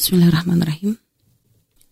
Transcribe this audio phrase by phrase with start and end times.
[0.00, 0.96] Bismillahirrahmanirrahim.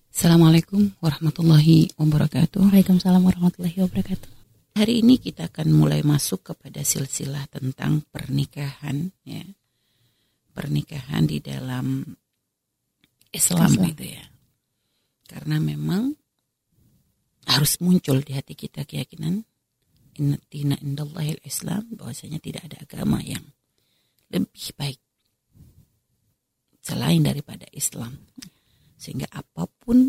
[0.09, 2.57] Assalamualaikum warahmatullahi wabarakatuh.
[2.57, 4.33] Waalaikumsalam warahmatullahi wabarakatuh.
[4.81, 9.45] Hari ini kita akan mulai masuk kepada silsilah tentang pernikahan ya.
[10.57, 12.01] Pernikahan di dalam
[13.29, 13.93] Islam, Islam.
[13.93, 14.25] itu ya.
[15.29, 16.17] Karena memang
[17.45, 19.45] harus muncul di hati kita keyakinan
[20.17, 23.45] inna dina indallahil Islam bahwasanya tidak ada agama yang
[24.33, 24.97] lebih baik
[26.89, 28.17] selain daripada Islam.
[28.97, 30.09] Sehingga apa pun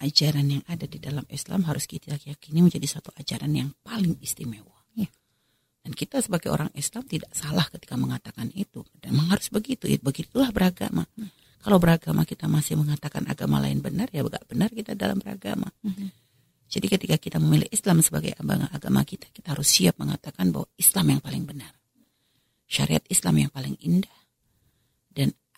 [0.00, 4.76] ajaran yang ada di dalam Islam harus kita yakini menjadi satu ajaran yang paling istimewa.
[4.96, 5.08] Ya.
[5.84, 8.82] Dan kita sebagai orang Islam tidak salah ketika mengatakan itu.
[8.98, 9.86] Dan memang harus begitu.
[9.86, 11.04] Ya, Begitulah beragama.
[11.60, 15.66] Kalau beragama kita masih mengatakan agama lain benar, ya enggak benar kita dalam beragama.
[16.66, 21.20] Jadi ketika kita memilih Islam sebagai agama kita, kita harus siap mengatakan bahwa Islam yang
[21.22, 21.72] paling benar.
[22.66, 24.25] Syariat Islam yang paling indah.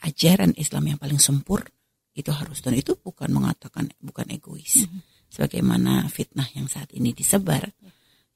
[0.04, 1.70] Ajaran Islam yang paling sempurna
[2.18, 2.58] itu harus.
[2.58, 4.86] Dan itu bukan mengatakan bukan egois.
[5.28, 7.68] Sebagaimana fitnah yang saat ini disebar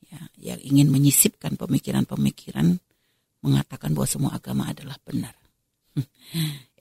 [0.06, 2.77] ya yang ingin menyisipkan pemikiran-pemikiran
[3.42, 5.34] mengatakan bahwa semua agama adalah benar.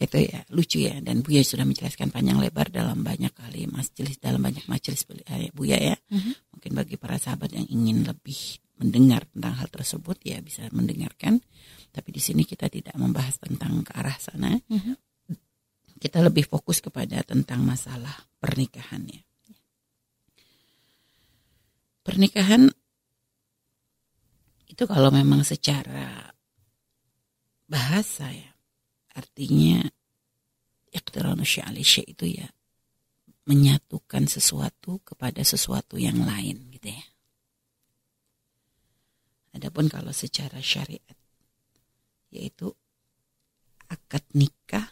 [0.06, 1.02] Itu ya lucu ya.
[1.02, 5.78] Dan Buya sudah menjelaskan panjang lebar dalam banyak kali majelis dalam banyak majelis eh, Buya
[5.78, 5.96] ya.
[6.54, 11.38] Mungkin bagi para sahabat yang ingin lebih mendengar tentang hal tersebut ya bisa mendengarkan
[11.92, 14.56] tapi di sini kita tidak membahas tentang ke arah sana.
[16.02, 19.22] Kita lebih fokus kepada tentang masalah pernikahannya.
[22.02, 22.66] Pernikahan
[24.66, 26.34] itu kalau memang secara
[27.70, 28.50] bahasa ya
[29.14, 29.86] artinya
[30.90, 32.48] iqtiranu sya'ali syai' itu ya
[33.46, 37.06] menyatukan sesuatu kepada sesuatu yang lain gitu ya.
[39.54, 41.21] Adapun kalau secara syariat
[42.32, 42.72] yaitu
[43.92, 44.88] akad nikah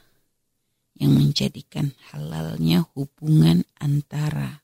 [0.99, 4.59] yang menjadikan halalnya hubungan antara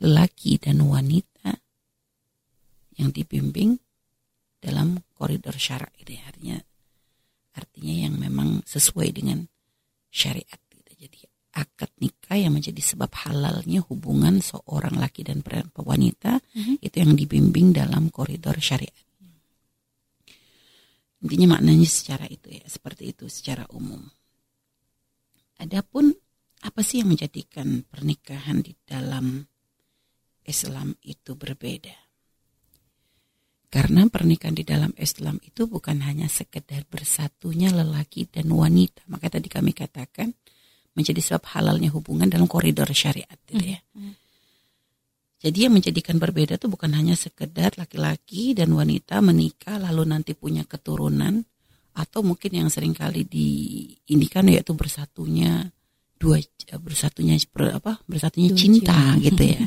[0.00, 1.60] lelaki dan wanita
[2.96, 3.76] yang dibimbing
[4.56, 6.24] dalam koridor syarak ya.
[6.24, 6.56] artinya
[7.56, 9.44] artinya yang memang sesuai dengan
[10.08, 10.92] syariat gitu.
[10.96, 11.20] Jadi
[11.56, 15.44] akad nikah yang menjadi sebab halalnya hubungan seorang laki dan
[15.76, 16.40] wanita
[16.80, 19.09] itu yang dibimbing dalam koridor syariat.
[21.20, 24.00] Intinya maknanya secara itu ya, seperti itu secara umum.
[25.60, 26.16] Adapun
[26.64, 29.44] apa sih yang menjadikan pernikahan di dalam
[30.48, 31.92] Islam itu berbeda?
[33.70, 39.06] Karena pernikahan di dalam Islam itu bukan hanya sekedar bersatunya lelaki dan wanita.
[39.06, 40.34] Maka tadi kami katakan
[40.96, 43.80] menjadi sebab halalnya hubungan dalam koridor syariat gitu ya.
[45.40, 50.68] Jadi yang menjadikan berbeda itu bukan hanya sekedar laki-laki dan wanita menikah lalu nanti punya
[50.68, 51.40] keturunan
[51.96, 55.72] atau mungkin yang sering kali diindikan yaitu bersatunya
[56.20, 56.36] dua
[56.76, 59.24] bersatunya ber- apa bersatunya Dua cinta jiwa.
[59.24, 59.62] gitu ya.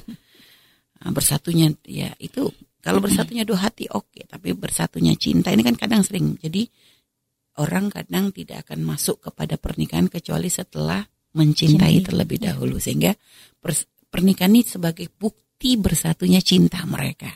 [1.01, 6.05] Nah, bersatunya ya itu kalau bersatunya dua hati oke tapi bersatunya cinta ini kan kadang
[6.05, 6.69] sering jadi
[7.57, 11.01] orang kadang tidak akan masuk kepada pernikahan kecuali setelah
[11.33, 12.05] mencintai Cintai.
[12.05, 12.53] terlebih Ya.
[12.53, 13.17] dahulu sehingga
[13.57, 15.41] pers- pernikahan ini sebagai bukti
[15.79, 17.31] bersatunya cinta mereka.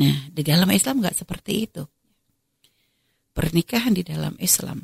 [0.00, 1.84] Nah, di dalam Islam nggak seperti itu.
[3.34, 4.80] Pernikahan di dalam Islam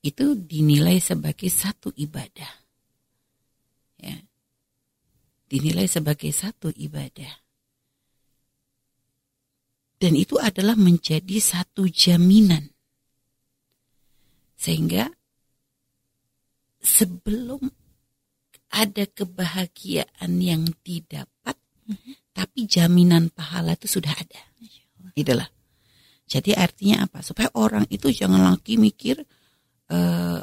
[0.00, 2.52] itu dinilai sebagai satu ibadah.
[4.00, 4.16] Ya.
[5.48, 7.32] Dinilai sebagai satu ibadah.
[10.00, 12.72] Dan itu adalah menjadi satu jaminan.
[14.56, 15.08] Sehingga
[16.80, 17.60] sebelum
[18.70, 21.58] ada kebahagiaan yang didapat,
[22.30, 24.42] tapi jaminan pahala itu sudah ada.
[25.18, 25.50] Itulah.
[26.30, 27.26] Jadi artinya apa?
[27.26, 29.18] Supaya orang itu jangan lagi mikir
[29.90, 30.40] eh,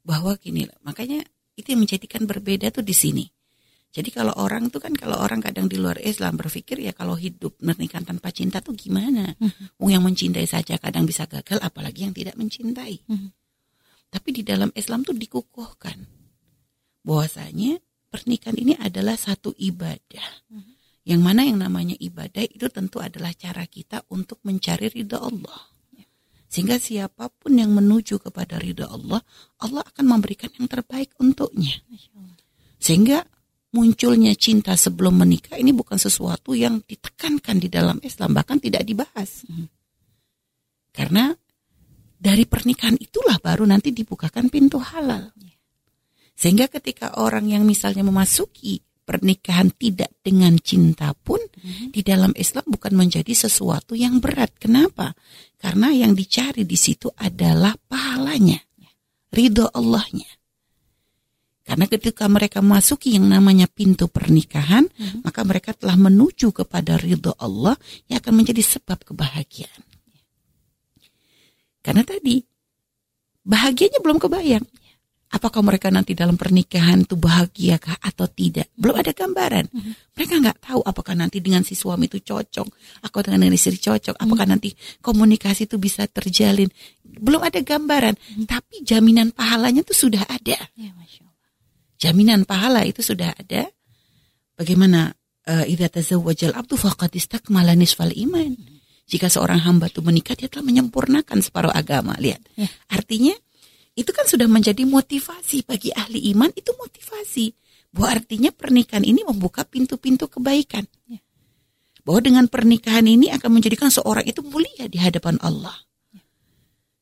[0.00, 1.20] bahwa gini, makanya
[1.52, 3.24] itu yang menjadikan berbeda tuh di sini.
[3.88, 7.56] Jadi kalau orang tuh kan kalau orang kadang di luar Islam berpikir ya kalau hidup
[7.56, 9.36] pernikahan tanpa cinta tuh gimana?
[9.80, 13.00] Wong yang mencintai saja kadang bisa gagal, apalagi yang tidak mencintai.
[14.08, 16.17] Tapi di dalam Islam tuh dikukuhkan
[17.08, 17.80] bahwasanya
[18.12, 20.44] pernikahan ini adalah satu ibadah.
[21.08, 25.72] Yang mana yang namanya ibadah itu tentu adalah cara kita untuk mencari ridha Allah.
[26.52, 29.24] Sehingga siapa pun yang menuju kepada ridha Allah,
[29.64, 31.80] Allah akan memberikan yang terbaik untuknya.
[32.76, 33.24] Sehingga
[33.72, 39.48] munculnya cinta sebelum menikah ini bukan sesuatu yang ditekankan di dalam Islam, bahkan tidak dibahas.
[40.92, 41.32] Karena
[42.20, 45.32] dari pernikahan itulah baru nanti dibukakan pintu halal.
[46.38, 51.42] Sehingga ketika orang yang misalnya memasuki pernikahan tidak dengan cinta pun
[51.90, 54.54] di dalam Islam bukan menjadi sesuatu yang berat.
[54.54, 55.18] Kenapa?
[55.58, 58.62] Karena yang dicari di situ adalah pahalanya.
[59.28, 60.28] ridho Allahnya.
[61.68, 65.20] Karena ketika mereka masuki yang namanya pintu pernikahan, hmm.
[65.20, 67.76] maka mereka telah menuju kepada ridho Allah
[68.08, 69.84] yang akan menjadi sebab kebahagiaan.
[71.84, 72.40] Karena tadi
[73.44, 74.64] bahagianya belum kebayang.
[75.28, 78.72] Apakah mereka nanti dalam pernikahan itu bahagiakah atau tidak?
[78.72, 79.68] Belum ada gambaran.
[79.68, 79.92] Mm-hmm.
[80.16, 82.68] Mereka nggak tahu apakah nanti dengan si suami itu cocok,
[83.04, 84.24] atau dengan istri cocok, mm-hmm.
[84.24, 84.72] apakah nanti
[85.04, 86.72] komunikasi itu bisa terjalin.
[87.04, 88.44] Belum ada gambaran, mm-hmm.
[88.48, 90.56] tapi jaminan pahalanya itu sudah ada.
[90.72, 90.90] Ya,
[92.00, 93.68] jaminan pahala itu sudah ada.
[94.56, 95.12] Bagaimana
[95.44, 98.56] uh, idza tazawwajal abdu faqad istakmala nisfal iman.
[99.08, 102.12] Jika seorang hamba itu menikah dia telah menyempurnakan separuh agama.
[102.20, 102.44] Lihat.
[102.56, 102.68] Ya.
[102.92, 103.32] Artinya
[103.98, 107.50] itu kan sudah menjadi motivasi bagi ahli iman itu motivasi
[107.90, 111.18] bahwa artinya pernikahan ini membuka pintu-pintu kebaikan ya.
[112.06, 115.74] bahwa dengan pernikahan ini akan menjadikan seorang itu mulia di hadapan Allah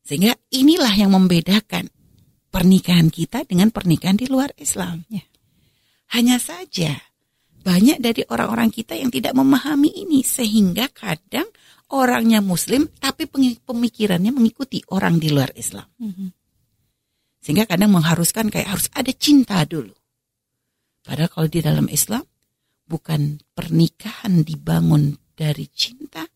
[0.09, 1.93] sehingga inilah yang membedakan
[2.49, 5.21] pernikahan kita dengan pernikahan di luar Islam ya.
[6.17, 6.97] hanya saja
[7.61, 11.51] banyak dari orang-orang kita yang tidak memahami ini sehingga kadang
[11.93, 13.29] orangnya muslim tapi
[13.61, 15.87] pemikirannya mengikuti orang di luar Islam.
[15.99, 16.29] Mm -hmm.
[17.47, 19.95] Sehingga kadang mengharuskan kayak harus ada cinta dulu.
[21.07, 22.27] Padahal kalau di dalam Islam
[22.91, 26.27] bukan pernikahan dibangun dari cinta,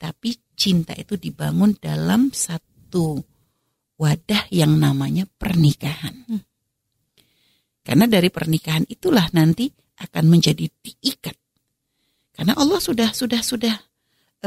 [0.00, 3.20] tapi cinta itu dibangun dalam satu
[4.00, 6.32] wadah yang namanya pernikahan.
[6.32, 6.40] Hmm.
[7.84, 9.68] Karena dari pernikahan itulah nanti
[10.00, 11.36] akan menjadi diikat.
[12.32, 13.76] Karena Allah sudah sudah sudah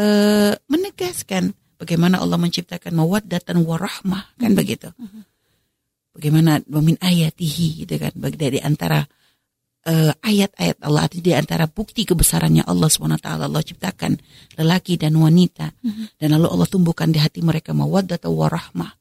[0.01, 4.57] uh, menegaskan bagaimana Allah menciptakan mawaddatan warahmah kan hmm.
[4.57, 4.89] begitu.
[4.97, 5.36] Hmm
[6.17, 8.11] bagaimana memin ayatihi gitu kan.
[8.17, 9.05] Dari antara
[9.87, 14.17] uh, ayat-ayat Allah di antara bukti kebesarannya Allah swt Allah ciptakan
[14.59, 15.71] lelaki dan wanita.
[15.77, 16.05] Mm-hmm.
[16.19, 18.91] dan lalu Allah tumbuhkan di hati mereka mawaddah warahmah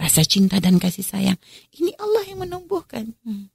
[0.00, 1.38] rasa cinta dan kasih sayang.
[1.76, 3.12] Ini Allah yang menumbuhkan.
[3.26, 3.52] Mm.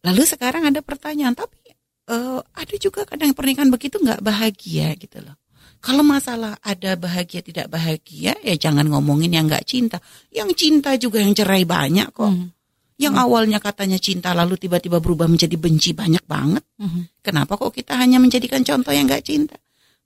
[0.00, 1.76] lalu sekarang ada pertanyaan tapi
[2.08, 5.36] uh, ada juga kadang pernikahan begitu nggak bahagia gitu loh
[5.80, 9.96] kalau masalah ada bahagia tidak bahagia, ya jangan ngomongin yang nggak cinta.
[10.28, 12.28] Yang cinta juga yang cerai banyak kok.
[12.28, 12.52] Hmm.
[13.00, 13.24] Yang hmm.
[13.24, 16.60] awalnya katanya cinta lalu tiba-tiba berubah menjadi benci banyak banget.
[16.76, 17.08] Hmm.
[17.24, 19.56] Kenapa kok kita hanya menjadikan contoh yang nggak cinta?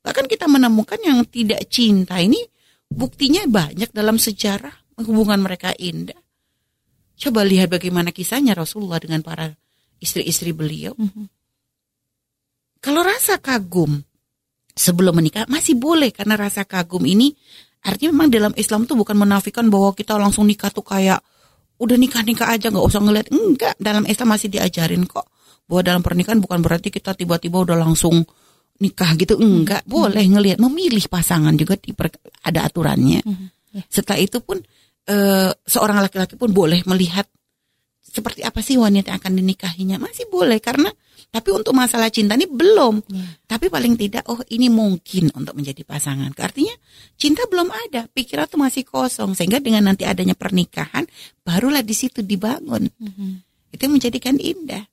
[0.06, 2.38] Bahkan kita menemukan yang tidak cinta ini
[2.86, 6.16] buktinya banyak dalam sejarah hubungan mereka indah.
[7.18, 9.50] Coba lihat bagaimana kisahnya Rasulullah dengan para
[9.98, 10.94] istri-istri beliau.
[10.94, 11.26] Hmm.
[12.78, 14.06] Kalau rasa kagum
[14.74, 17.30] sebelum menikah masih boleh karena rasa kagum ini
[17.86, 21.22] artinya memang dalam Islam tuh bukan menafikan bahwa kita langsung nikah tuh kayak
[21.78, 25.26] udah nikah nikah aja nggak usah ngeliat enggak dalam Islam masih diajarin kok
[25.70, 28.22] bahwa dalam pernikahan bukan berarti kita tiba-tiba udah langsung
[28.82, 29.90] nikah gitu enggak hmm.
[29.90, 31.78] boleh ngelihat memilih pasangan juga
[32.42, 33.46] ada aturannya hmm.
[33.78, 33.86] yeah.
[33.86, 34.58] setelah itu pun
[35.06, 35.16] e,
[35.54, 37.26] seorang laki-laki pun boleh melihat
[38.02, 40.90] seperti apa sih wanita yang akan dinikahinya masih boleh karena
[41.34, 43.02] tapi untuk masalah cinta ini belum.
[43.10, 43.26] Ya.
[43.50, 46.30] Tapi paling tidak, oh ini mungkin untuk menjadi pasangan.
[46.38, 46.70] Artinya
[47.18, 49.34] cinta belum ada, pikiran tuh masih kosong.
[49.34, 51.02] Sehingga dengan nanti adanya pernikahan,
[51.42, 52.86] barulah di situ dibangun.
[52.86, 53.30] Mm-hmm.
[53.74, 54.86] Itu menjadikan indah.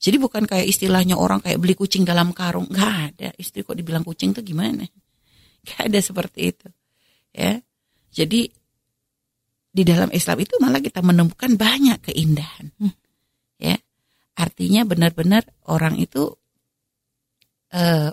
[0.00, 2.64] Jadi bukan kayak istilahnya orang kayak beli kucing dalam karung.
[2.72, 3.28] Gak ada.
[3.36, 4.88] Istri kok dibilang kucing tuh gimana?
[5.68, 6.68] Gak ada seperti itu.
[7.36, 7.60] Ya.
[8.08, 8.48] Jadi
[9.74, 12.72] di dalam Islam itu malah kita menemukan banyak keindahan.
[12.80, 12.96] Hmm.
[14.34, 16.34] Ya Artinya benar-benar orang itu
[17.70, 18.10] uh,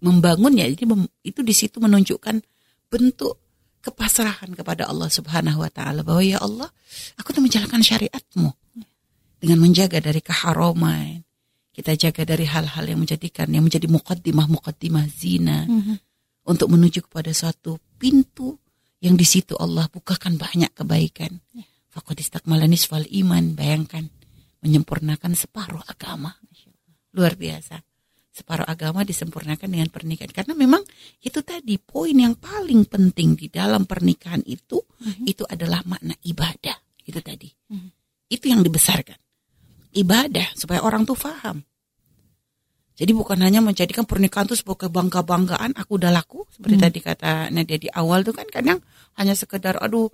[0.00, 2.40] membangun ya, jadi mem, itu di situ menunjukkan
[2.88, 3.40] bentuk
[3.80, 6.68] kepasrahan kepada Allah Subhanahu wa taala bahwa ya Allah,
[7.16, 8.52] aku tuh menjalankan syariatmu
[9.40, 11.24] dengan menjaga dari keharaman.
[11.70, 15.96] Kita jaga dari hal-hal yang menjadikan yang menjadi mukaddimah mukaddimah zina mm-hmm.
[16.44, 18.60] untuk menuju kepada suatu pintu
[19.00, 21.40] yang di situ Allah bukakan banyak kebaikan.
[21.56, 21.64] Yeah.
[21.88, 24.12] Fakodistak malanis fal iman, bayangkan
[24.60, 26.36] menyempurnakan separuh agama.
[27.16, 27.80] Luar biasa.
[28.30, 30.30] Separuh agama disempurnakan dengan pernikahan.
[30.30, 30.80] Karena memang
[31.20, 35.24] itu tadi poin yang paling penting di dalam pernikahan itu, mm-hmm.
[35.26, 36.78] itu adalah makna ibadah.
[37.02, 37.50] Itu tadi.
[37.50, 37.90] Mm-hmm.
[38.30, 39.18] Itu yang dibesarkan.
[39.90, 41.66] Ibadah supaya orang tuh faham.
[43.00, 46.44] Jadi bukan hanya menjadikan pernikahan itu sebagai bangga-banggaan, aku udah laku.
[46.52, 46.84] Seperti hmm.
[46.84, 48.76] tadi kata Nadia di awal tuh kan kadang
[49.16, 50.12] hanya sekedar, aduh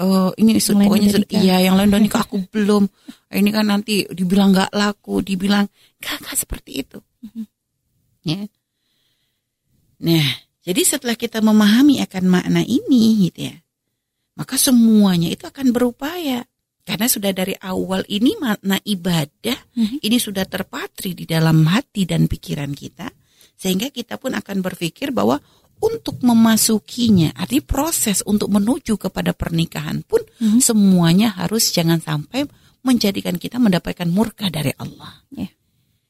[0.00, 2.88] uh, ini yang pokoknya sudah iya yang lain udah nikah aku belum.
[3.32, 5.66] Ini kan nanti dibilang nggak laku dibilang
[6.00, 6.98] gak seperti itu.
[7.24, 7.44] Mm-hmm.
[8.28, 8.40] ya.
[10.06, 10.26] Nah
[10.66, 13.56] jadi setelah kita memahami akan makna ini gitu ya
[14.36, 16.44] maka semuanya itu akan berupaya.
[16.86, 20.06] Karena sudah dari awal ini makna ibadah mm-hmm.
[20.06, 23.10] ini sudah terpatri di dalam hati dan pikiran kita
[23.58, 25.42] sehingga kita pun akan berpikir bahwa
[25.76, 30.60] untuk memasukinya, arti proses untuk menuju kepada pernikahan pun Mhm.
[30.64, 32.48] semuanya harus jangan sampai
[32.80, 35.20] menjadikan kita mendapatkan murka dari Allah.
[35.34, 35.50] Ya.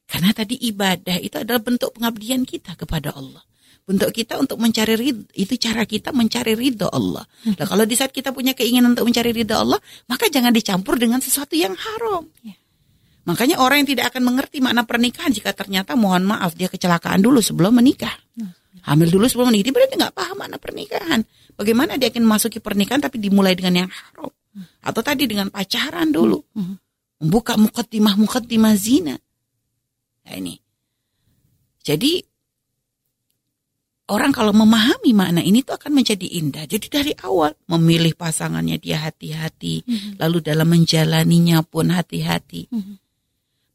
[0.07, 3.43] Karena tadi ibadah itu adalah bentuk pengabdian kita kepada Allah.
[3.87, 7.23] Bentuk kita untuk mencari ridho, itu cara kita mencari ridho Allah.
[7.47, 7.55] Mhm.
[7.59, 11.19] Nah, kalau di saat kita punya keinginan untuk mencari ridho Allah, maka jangan dicampur dengan
[11.19, 12.27] sesuatu yang haram.
[12.43, 12.55] Ya.
[13.27, 17.43] Makanya orang yang tidak akan mengerti makna pernikahan jika ternyata mohon maaf dia kecelakaan dulu
[17.43, 18.15] sebelum menikah.
[18.85, 21.21] Hamil dulu sebelum menikah, dia berarti nggak paham makna pernikahan.
[21.57, 24.29] Bagaimana dia akan memasuki pernikahan tapi dimulai dengan yang haram.
[24.81, 26.37] Atau tadi dengan pacaran dulu.
[27.17, 29.17] Membuka mukaddimah-mukaddimah zina.
[30.27, 30.59] Nah ini.
[31.81, 32.19] Jadi
[34.11, 36.67] orang kalau memahami makna ini tuh akan menjadi indah.
[36.67, 39.83] Jadi dari awal memilih pasangannya dia hati-hati,
[40.19, 42.67] lalu dalam menjalaninya pun hati-hati.
[42.71, 42.95] Mhm.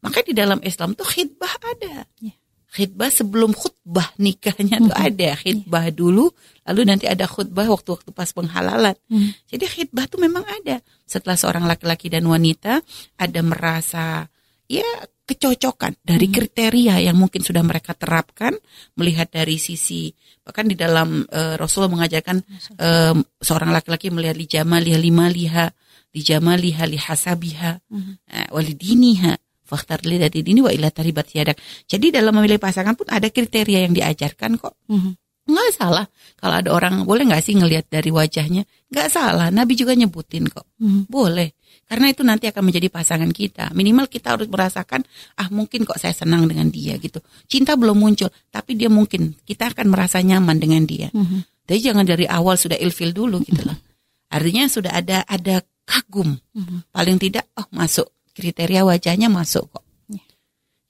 [0.03, 2.03] Maka di dalam Islam tuh khidbah ada.
[2.19, 2.35] Ya.
[2.73, 5.37] Khidbah sebelum khutbah nikahnya tuh ada.
[5.37, 6.33] Khidbah dulu,
[6.65, 8.97] lalu nanti ada khutbah waktu-waktu pas penghalalan.
[9.13, 9.29] Mhm.
[9.45, 10.81] Jadi khidbah tuh memang ada.
[11.05, 12.81] Setelah seorang laki-laki dan wanita
[13.21, 14.25] ada merasa
[14.65, 14.85] ya
[15.23, 18.51] kecocokan dari kriteria yang mungkin sudah mereka terapkan
[18.99, 20.11] melihat dari sisi
[20.43, 22.37] bahkan di dalam eh, Rasulullah mengajarkan
[22.75, 25.65] eh, seorang laki-laki melihat li jamaliha lima liha
[26.11, 28.13] li jamaliha li hasabiha Mhm.
[28.27, 31.57] eh, walidiniha fakhtar li dati dini wa ila taribat yadak.
[31.87, 34.75] Jadi dalam memilih pasangan pun ada kriteria yang diajarkan kok.
[34.91, 35.11] Mhm.
[35.43, 36.07] Nggak salah.
[36.39, 38.63] Kalau ada orang boleh nggak sih ngelihat dari wajahnya?
[38.87, 39.51] Nggak salah.
[39.51, 40.71] Nabi juga nyebutin kok.
[40.79, 41.11] Mhm.
[41.11, 41.51] Boleh.
[41.83, 43.75] Karena itu nanti akan menjadi pasangan kita.
[43.75, 45.03] Minimal kita harus merasakan,
[45.35, 47.19] ah mungkin kok saya senang dengan dia gitu.
[47.43, 51.11] Cinta belum muncul, tapi dia mungkin kita akan merasa nyaman dengan dia.
[51.11, 51.67] Mhm.
[51.67, 53.75] Jadi jangan dari awal sudah ilfil dulu gitu loh.
[54.35, 56.39] Artinya sudah ada ada kagum.
[56.55, 56.87] Mhm.
[56.95, 59.85] Paling tidak, oh masuk kriteria wajahnya masuk kok.
[60.09, 60.23] Ya.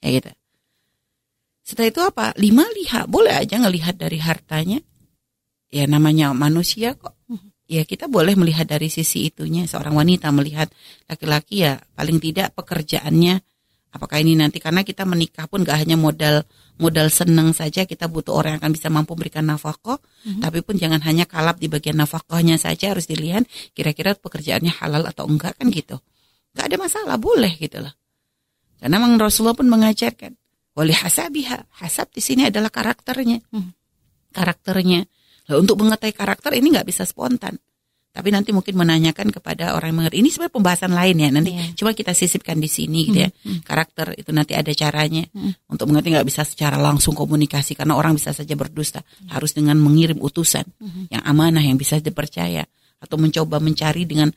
[0.04, 0.32] Ya gitu.
[1.64, 2.26] Setelah itu apa?
[2.36, 4.80] Lima lihat, boleh aja ngelihat dari hartanya.
[5.72, 7.16] Ya namanya manusia kok.
[7.64, 9.64] Ya kita boleh melihat dari sisi itunya.
[9.66, 10.68] Seorang wanita melihat
[11.08, 13.40] laki-laki ya paling tidak pekerjaannya.
[13.94, 16.42] Apakah ini nanti karena kita menikah pun gak hanya modal
[16.82, 20.02] modal seneng saja kita butuh orang yang akan bisa mampu memberikan nafkah,
[20.42, 23.46] tapi pun jangan hanya kalap di bagian nafkahnya saja harus dilihat
[23.78, 26.02] kira-kira pekerjaannya halal atau enggak kan gitu.
[26.54, 27.94] Gak ada masalah, boleh gitu loh.
[28.78, 30.36] Karena memang Rasulullah pun mengajarkan
[30.78, 31.82] wali hasabiha.
[31.82, 33.40] Hasab di sini adalah karakternya.
[33.54, 33.72] Hmm.
[34.34, 35.06] Karakternya.
[35.50, 37.58] Lah, untuk mengetahui karakter ini nggak bisa spontan.
[38.14, 40.22] Tapi nanti mungkin menanyakan kepada orang yang mengerti.
[40.22, 41.30] Ini sebenarnya pembahasan lain ya.
[41.34, 41.66] Nanti Iya.
[41.74, 43.30] coba kita sisipkan di sini gitu ya.
[43.66, 45.26] Karakter itu nanti ada caranya.
[45.34, 45.58] Hmm.
[45.66, 49.02] Untuk mengerti nggak bisa secara langsung komunikasi karena orang bisa saja berdusta.
[49.34, 50.62] Harus dengan mengirim utusan
[51.10, 52.70] yang amanah yang bisa dipercaya
[53.04, 54.32] atau mencoba mencari dengan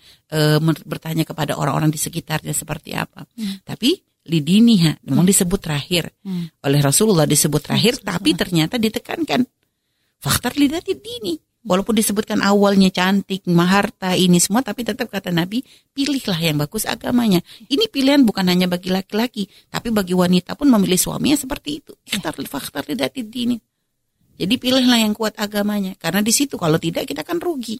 [0.59, 3.23] men- bertanya kepada orang-orang di sekitarnya seperti apa.
[3.63, 3.95] Tapi
[4.27, 6.11] lidiniha memang disebut terakhir.
[6.27, 6.51] Hmm.
[6.67, 9.47] oleh Rasulullah disebut terakhir tapi ternyata ditekankan.
[10.19, 11.39] Faktor lidati dini.
[11.67, 17.43] Walaupun disebutkan awalnya cantik maharta ini semua tapi tetap kata Nabi pilihlah yang bagus agamanya.
[17.67, 21.93] Ini pilihan bukan hanya bagi laki-laki tapi bagi wanita pun memilih suaminya seperti itu.
[22.07, 23.59] Faktor faktor lidati dini.
[24.39, 25.99] Jadi pilihlah yang kuat agamanya.
[25.99, 27.75] Karena di situ kalau tidak kita akan rugi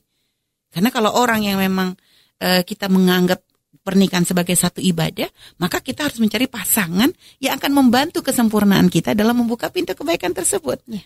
[0.77, 1.97] karena kalau orang yang memang
[2.37, 3.41] eh, kita menganggap
[3.81, 5.25] pernikahan sebagai satu ibadah,
[5.57, 7.09] maka kita harus mencari pasangan
[7.41, 10.85] yang akan membantu kesempurnaan kita dalam membuka pintu kebaikan tersebut.
[10.85, 11.01] Ya.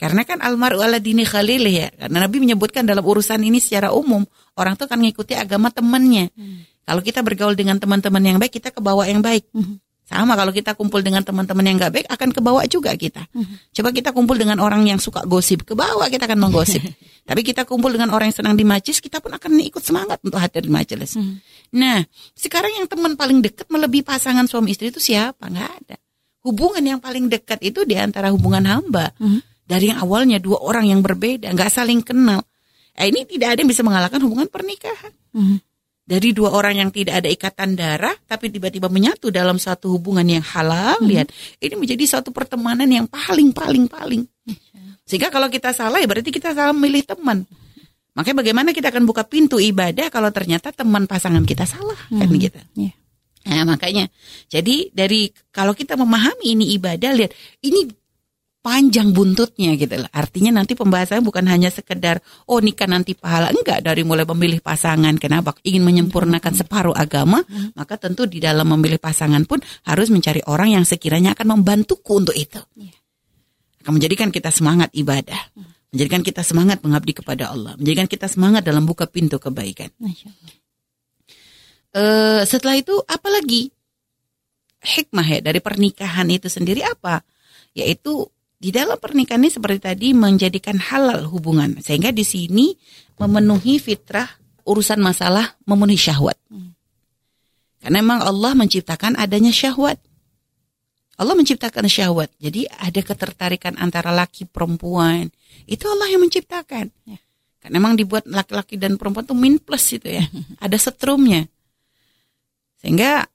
[0.00, 1.88] Karena kan almaru ala dini khalilih ya.
[1.92, 4.24] Karena Nabi menyebutkan dalam urusan ini secara umum,
[4.56, 6.32] orang tuh akan mengikuti agama temannya.
[6.88, 9.44] Kalau kita bergaul dengan teman-teman yang baik, kita ke bawah yang baik.
[9.52, 9.76] Mhm.
[10.08, 13.28] Sama kalau kita kumpul dengan teman-teman yang gak baik, akan ke bawah juga kita.
[13.76, 16.80] Coba kita kumpul dengan orang yang suka gosip, ke bawah kita akan menggosip.
[17.28, 20.40] Tapi kita kumpul dengan orang yang senang di majelis, kita pun akan ikut semangat untuk
[20.40, 21.12] hadir di majelis.
[21.76, 22.00] Nah,
[22.32, 25.44] sekarang yang teman paling dekat melebihi pasangan suami istri itu siapa?
[25.44, 25.96] Nggak ada.
[26.40, 29.12] Hubungan yang paling dekat itu di antara hubungan hamba.
[29.20, 29.44] Mhm.
[29.68, 32.40] Dari yang awalnya dua orang yang berbeda, nggak saling kenal.
[32.96, 35.12] Eh, ini tidak ada yang bisa mengalahkan hubungan pernikahan.
[35.36, 35.67] Mhm.
[36.08, 40.40] Dari dua orang yang tidak ada ikatan darah, tapi tiba-tiba menyatu dalam satu hubungan yang
[40.40, 41.28] halal, lihat,
[41.60, 44.24] ini menjadi suatu pertemanan yang paling, paling, paling.
[45.04, 47.44] Sehingga kalau kita salah, ya berarti kita salah memilih teman.
[48.16, 52.40] Makanya bagaimana kita akan buka pintu ibadah kalau ternyata teman pasangan kita salah, kan Mhm.
[52.40, 52.60] gitu.
[52.80, 52.92] Iya.
[53.48, 54.08] Nah, makanya,
[54.48, 57.32] jadi dari kalau kita memahami ini ibadah, lihat,
[57.64, 57.88] ini
[58.68, 60.12] panjang buntutnya gitu loh.
[60.12, 62.20] Artinya nanti pembahasannya bukan hanya sekedar
[62.52, 67.40] oh nikah nanti pahala enggak dari mulai memilih pasangan kenapa ingin menyempurnakan separuh agama
[67.72, 72.36] maka tentu di dalam memilih pasangan pun harus mencari orang yang sekiranya akan membantuku untuk
[72.36, 72.60] itu.
[72.76, 72.92] Iya.
[73.80, 75.40] Akan menjadikan kita semangat ibadah,
[75.88, 79.88] menjadikan kita semangat mengabdi kepada Allah, menjadikan kita semangat dalam buka pintu kebaikan.
[81.96, 83.72] Eh, setelah itu apalagi
[84.84, 87.24] hikmah ya dari pernikahan itu sendiri apa?
[87.72, 92.74] Yaitu di dalam pernikahan ini seperti tadi menjadikan halal hubungan sehingga di sini
[93.14, 94.26] memenuhi fitrah
[94.66, 96.36] urusan masalah memenuhi syahwat.
[97.78, 100.02] Karena memang Allah menciptakan adanya syahwat.
[101.18, 102.30] Allah menciptakan syahwat.
[102.38, 105.30] Jadi ada ketertarikan antara laki perempuan.
[105.66, 106.90] Itu Allah yang menciptakan.
[107.06, 107.18] Ya.
[107.58, 110.22] Karena memang dibuat laki-laki dan perempuan itu min plus itu ya.
[110.64, 111.46] ada setrumnya.
[112.78, 113.26] Sehingga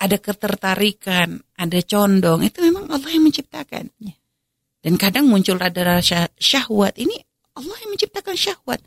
[0.00, 2.44] ada ketertarikan, ada condong.
[2.44, 3.92] Itu memang Allah yang menciptakan.
[4.00, 4.19] Ya.
[4.80, 6.96] Dan kadang muncul rada-rada syahwat.
[6.96, 7.16] Ini
[7.56, 8.80] Allah yang menciptakan syahwat.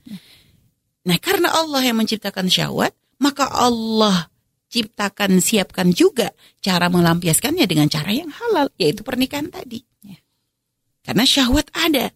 [1.05, 4.33] Nah karena Allah yang menciptakan syahwat, maka Allah
[4.73, 9.85] ciptakan, siapkan juga cara melampiaskannya dengan cara yang halal, yaitu pernikahan tadi.
[10.01, 10.17] Ya.
[11.05, 12.09] Karena syahwat ada.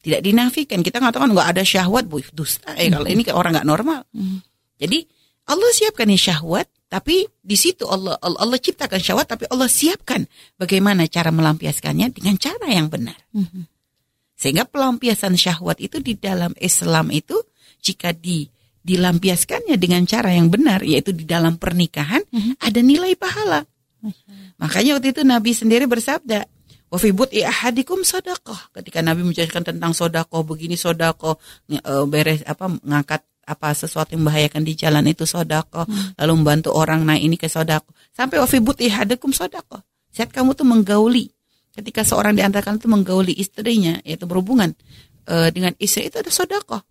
[0.00, 0.80] Tidak dinafikan.
[0.80, 2.72] Kita ngatakan nggak ada syahwat, bu, dusta.
[2.80, 4.08] Eh, kalau ini orang nggak normal.
[4.14, 4.40] Hmm.
[4.80, 5.04] Jadi
[5.50, 10.22] Allah siapkan nih syahwat, tapi di situ Allah, Allah Allah ciptakan syahwat, tapi Allah siapkan
[10.54, 13.18] bagaimana cara melampiaskannya dengan cara yang benar.
[13.34, 13.64] Mm-hmm.
[14.38, 17.34] Sehingga pelampiasan syahwat itu di dalam Islam itu
[17.82, 18.46] jika di
[18.86, 22.54] dilampiaskannya dengan cara yang benar, yaitu di dalam pernikahan, mm-hmm.
[22.62, 23.66] ada nilai pahala.
[24.62, 26.46] Makanya waktu itu Nabi sendiri bersabda,
[26.86, 28.70] Wafibut ahadikum sodakoh.
[28.70, 31.34] Ketika Nabi menjelaskan tentang sodakoh, begini sodakoh,
[31.66, 35.86] eh, beres apa ngangkat apa sesuatu yang membahayakan di jalan itu sodako.
[35.86, 36.18] Hmm.
[36.18, 37.94] lalu membantu orang nah ini ke sodako.
[38.10, 39.80] Sampai wafibut ihadakum sodako.
[40.10, 41.30] Saat kamu tuh menggauli.
[41.70, 44.74] Ketika seorang di antara kalian tuh menggauli istrinya yaitu berhubungan
[45.30, 46.82] uh, dengan istri itu ada sodako.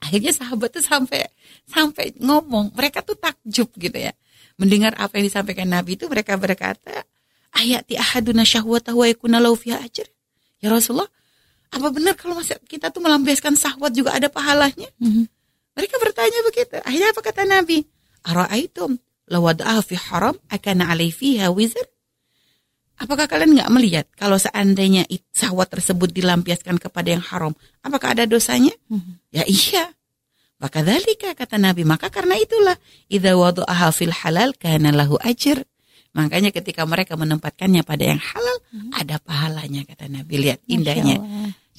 [0.00, 1.24] Akhirnya sahabat tuh sampai
[1.64, 4.12] sampai ngomong mereka tuh takjub gitu ya.
[4.60, 7.08] Mendengar apa yang disampaikan Nabi itu mereka berkata
[7.56, 10.08] ayati ahaduna syahwatahu wa yakuna lahu fiha ajr.
[10.60, 11.08] Ya Rasulullah
[11.70, 14.90] apa benar kalau masa kita tuh melampiaskan syahwat juga ada pahalanya?
[14.98, 15.24] Mm -hmm.
[15.78, 16.76] Mereka bertanya begitu.
[16.82, 17.86] Akhirnya apa kata Nabi?
[18.26, 18.98] Ara'aitum
[19.30, 21.86] lawad'a fi haram akan alai fiha wizr?
[23.00, 28.76] Apakah kalian nggak melihat kalau seandainya sahwat tersebut dilampiaskan kepada yang haram, apakah ada dosanya?
[28.92, 29.14] Mm-hmm.
[29.32, 29.84] Ya iya.
[30.60, 32.76] Maka dalika kata Nabi, maka karena itulah
[33.08, 35.64] idza wada'aha fil halal kana lahu ajr.
[36.12, 38.90] Makanya ketika mereka menempatkannya pada yang halal, hmm.
[38.92, 40.42] ada pahalanya kata Nabi.
[40.42, 41.22] Lihat indahnya.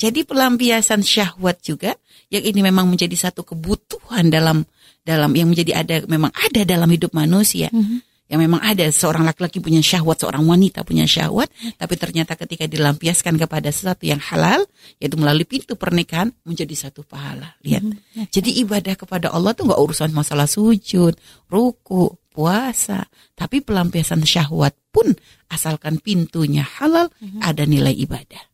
[0.02, 1.94] Jadi pelampiasan syahwat juga
[2.34, 4.66] yang ini memang menjadi satu kebutuhan dalam
[5.06, 7.70] dalam yang menjadi ada memang ada dalam hidup manusia.
[7.70, 8.10] Mm-hmm.
[8.32, 11.76] Yang memang ada seorang laki-laki punya syahwat, seorang wanita punya syahwat, mm-hmm.
[11.76, 14.64] tapi ternyata ketika dilampiaskan kepada sesuatu yang halal,
[15.04, 17.60] yaitu melalui pintu pernikahan menjadi satu pahala.
[17.62, 17.84] Lihat.
[17.86, 18.32] Mm-hmm.
[18.32, 21.14] Jadi ibadah kepada Allah tuh nggak urusan masalah sujud,
[21.52, 25.12] ruku, puasa, tapi pelampiasan syahwat pun
[25.52, 27.44] asalkan pintunya halal mm-hmm.
[27.44, 28.51] ada nilai ibadah.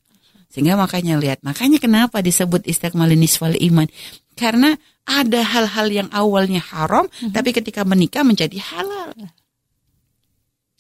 [0.58, 3.86] Sehingga makanya lihat, makanya kenapa disebut istikmalin nisfal iman?
[4.34, 4.74] Karena
[5.06, 7.30] ada hal-hal yang awalnya haram, hmm.
[7.30, 9.13] tapi ketika menikah menjadi halal.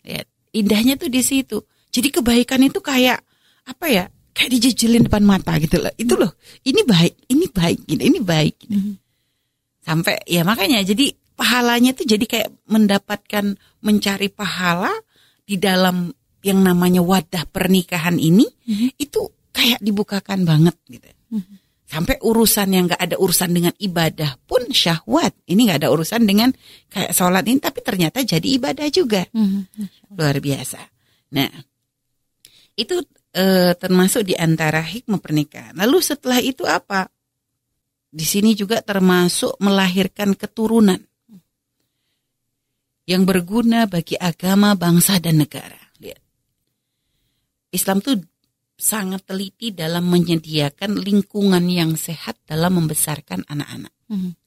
[0.01, 0.25] Lihat,
[0.57, 1.61] indahnya tuh di situ.
[1.93, 3.21] Jadi kebaikan itu kayak
[3.69, 4.09] apa ya?
[4.33, 5.93] Kayak dijejelin depan mata gitu loh.
[5.93, 6.33] Itu loh,
[6.65, 8.55] ini baik, ini baik, gitu, ini baik.
[8.57, 8.73] Gitu.
[8.81, 8.97] Hmm.
[9.85, 13.53] Sampai ya makanya jadi pahalanya tuh jadi kayak mendapatkan
[13.85, 14.89] mencari pahala
[15.45, 16.09] di dalam
[16.41, 18.97] yang namanya wadah pernikahan ini hmm.
[18.97, 21.09] itu kayak dibukakan banget gitu.
[21.33, 21.57] Hmm.
[21.87, 25.33] Sampai urusan yang gak ada urusan dengan ibadah pun syahwat.
[25.49, 26.53] Ini gak ada urusan dengan
[26.91, 29.25] kayak sholat ini, tapi ternyata jadi ibadah juga.
[29.33, 29.65] Hmm.
[30.13, 30.77] Luar biasa.
[31.33, 31.47] Nah,
[32.75, 35.73] itu e, termasuk di antara hikmah pernikahan.
[35.79, 37.07] Lalu setelah itu apa?
[38.11, 40.99] Di sini juga termasuk melahirkan keturunan
[43.07, 45.79] yang berguna bagi agama, bangsa, dan negara.
[46.03, 46.19] Lihat.
[47.71, 48.19] Islam tuh
[48.77, 53.93] sangat teliti dalam menyediakan lingkungan yang sehat dalam membesarkan anak-anak.
[54.05, 54.37] Hmm.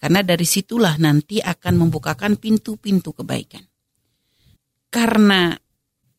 [0.00, 3.60] Karena dari situlah nanti akan membukakan pintu-pintu kebaikan.
[4.88, 5.52] Karena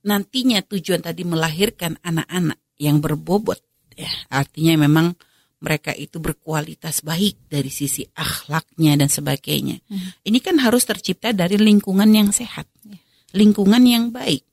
[0.05, 3.57] nantinya tujuan tadi melahirkan anak-anak yang berbobot,
[3.97, 5.17] ya artinya memang
[5.61, 9.81] mereka itu berkualitas baik dari sisi akhlaknya dan sebagainya.
[9.89, 10.13] Hmm.
[10.29, 12.97] Ini kan harus tercipta dari lingkungan yang sehat, ya.
[13.33, 14.45] lingkungan yang baik.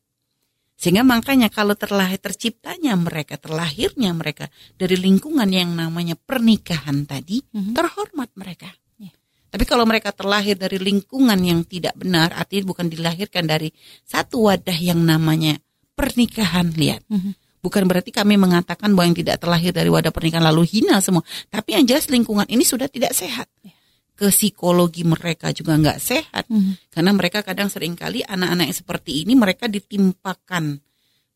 [0.79, 4.47] Sehingga makanya kalau terlahir terciptanya mereka, terlahirnya mereka
[4.79, 7.75] dari lingkungan yang namanya pernikahan tadi, mm-hmm.
[7.75, 8.71] terhormat mereka.
[8.95, 9.11] Yeah.
[9.51, 13.75] Tapi kalau mereka terlahir dari lingkungan yang tidak benar, artinya bukan dilahirkan dari
[14.07, 15.59] satu wadah yang namanya
[15.99, 17.03] pernikahan, lihat.
[17.11, 17.59] Mm-hmm.
[17.59, 21.27] Bukan berarti kami mengatakan bahwa yang tidak terlahir dari wadah pernikahan lalu hina semua.
[21.51, 23.51] Tapi yang jelas lingkungan ini sudah tidak sehat.
[23.67, 23.78] Yeah
[24.19, 26.91] ke psikologi mereka juga nggak sehat mm.
[26.91, 30.75] karena mereka kadang sering kali anak-anak yang seperti ini mereka ditimpakan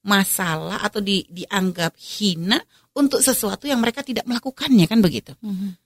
[0.03, 2.59] masalah atau di, dianggap hina
[2.99, 5.79] untuk sesuatu yang mereka tidak melakukannya kan begitu mm.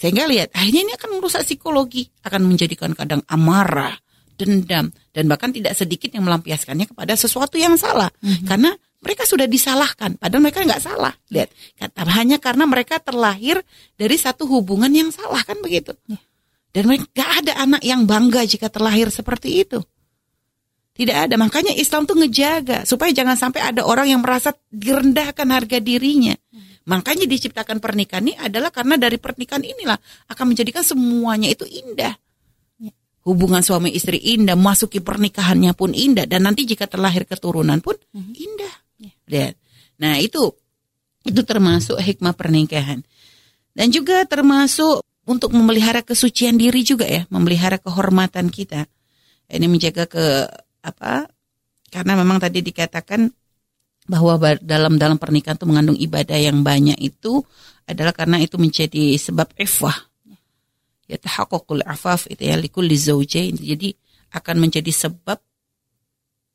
[0.00, 3.92] sehingga lihat akhirnya ini akan merusak psikologi akan menjadikan kadang amarah
[4.40, 8.48] dendam dan bahkan tidak sedikit yang melampiaskannya kepada sesuatu yang salah mm.
[8.48, 11.16] karena mereka sudah disalahkan, padahal mereka nggak salah.
[11.32, 11.48] Lihat,
[11.80, 13.64] kata hanya karena mereka terlahir
[13.96, 15.96] dari satu hubungan yang salah kan begitu.
[16.04, 16.20] Ya.
[16.70, 19.82] Dan mereka nggak ada anak yang bangga jika terlahir seperti itu.
[20.94, 21.34] Tidak ada.
[21.40, 26.36] Makanya Islam tuh ngejaga supaya jangan sampai ada orang yang merasa direndahkan harga dirinya.
[26.90, 29.98] Makanya diciptakan pernikahan ini adalah karena dari pernikahan inilah
[30.32, 32.14] akan menjadikan semuanya itu indah.
[32.80, 32.92] Ya.
[33.22, 38.32] Hubungan suami istri indah, masuki pernikahannya pun indah dan nanti jika terlahir keturunan pun Mhm.
[38.34, 38.74] indah.
[38.98, 39.12] Ya.
[39.28, 39.54] Lihat.
[40.00, 40.52] Nah, itu
[41.22, 43.04] itu termasuk hikmah pernikahan.
[43.76, 48.90] Dan juga termasuk untuk memelihara kesucian diri juga ya, memelihara kehormatan kita.
[49.46, 50.50] Ini menjaga ke
[50.82, 51.30] apa?
[51.86, 53.30] Karena memang tadi dikatakan
[54.10, 57.46] bahwa ba- dalam dalam pernikahan itu mengandung ibadah yang banyak itu
[57.86, 59.94] adalah karena itu menjadi sebab ifwah.
[61.06, 63.54] Ya tahaqqul afaf itu ya likulli zaujain.
[63.54, 63.94] Jadi
[64.34, 65.38] akan menjadi sebab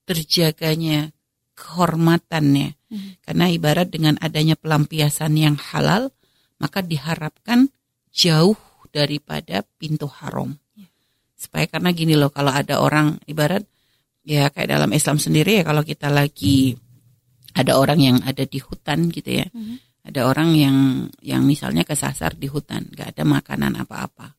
[0.08, 1.16] terjaganya
[1.56, 2.76] kehormatannya.
[2.92, 3.12] Mhm.
[3.24, 6.12] Karena ibarat dengan adanya pelampiasan yang halal,
[6.60, 7.72] maka diharapkan
[8.16, 8.56] jauh
[8.96, 10.56] daripada pintu haram.
[11.36, 13.68] Supaya karena gini loh, kalau ada orang ibarat
[14.24, 16.74] ya kayak dalam Islam sendiri ya kalau kita lagi
[17.54, 19.48] ada orang yang ada di hutan gitu ya.
[19.52, 19.84] Mhm.
[20.06, 20.78] Ada orang yang
[21.20, 24.38] yang misalnya kesasar di hutan, nggak ada makanan apa-apa.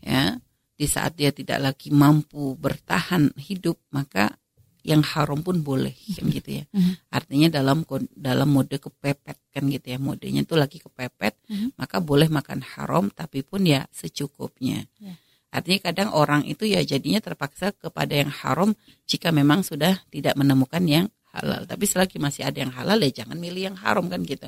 [0.00, 0.40] Ya,
[0.72, 4.40] di saat dia tidak lagi mampu bertahan hidup, maka
[4.86, 6.64] yang haram pun boleh kan gitu ya.
[6.70, 7.10] Mhm.
[7.10, 7.82] Artinya dalam
[8.14, 9.98] dalam mode kepepet kan gitu ya.
[9.98, 11.74] Modenya itu lagi kepepet, Mhm.
[11.74, 14.86] maka boleh makan haram tapi pun ya secukupnya.
[15.02, 15.18] Ya.
[15.50, 18.78] Artinya kadang orang itu ya jadinya terpaksa kepada yang haram
[19.10, 21.66] jika memang sudah tidak menemukan yang halal.
[21.66, 24.46] Tapi selagi masih ada yang halal ya jangan milih yang haram kan gitu.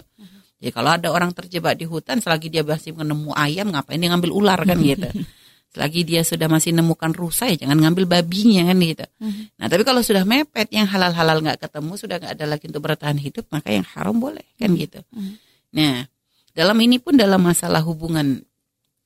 [0.58, 4.30] Jadi kalau ada orang terjebak di hutan selagi dia masih menemu ayam ngapain dia ngambil
[4.34, 5.06] ular kan gitu.
[5.68, 9.06] Selagi dia sudah masih nemukan rusa ya jangan ngambil babinya kan gitu.
[9.20, 9.42] Mhm.
[9.60, 13.20] Nah tapi kalau sudah mepet yang halal-halal nggak ketemu sudah nggak ada lagi untuk bertahan
[13.20, 15.04] hidup maka yang haram boleh kan gitu.
[15.12, 15.32] Mhm.
[15.76, 16.08] Nah
[16.56, 18.40] dalam ini pun dalam masalah hubungan